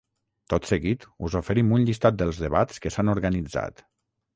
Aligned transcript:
Tot 0.53 0.69
seguit 0.69 1.05
us 1.29 1.37
oferim 1.41 1.71
un 1.79 1.85
llistat 1.91 2.21
dels 2.25 2.43
debats 2.49 2.87
que 2.87 2.97
s’han 2.97 3.17
organitzat. 3.19 3.91